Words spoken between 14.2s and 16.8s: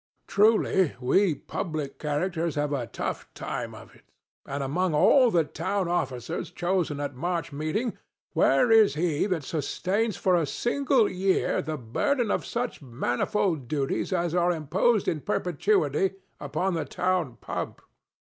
are imposed in perpetuity upon